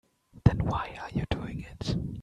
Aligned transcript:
Then 0.45 0.65
why 0.65 0.97
are 0.99 1.11
you 1.11 1.25
doing 1.29 1.59
it? 1.63 1.95